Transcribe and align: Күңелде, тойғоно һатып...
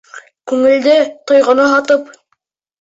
Күңелде, 0.51 0.95
тойғоно 1.33 1.71
һатып... 1.77 2.13